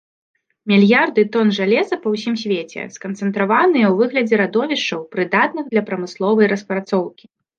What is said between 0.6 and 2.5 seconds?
Мільярды тон жалеза па ўсім